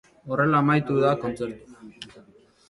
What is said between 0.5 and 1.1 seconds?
amaitu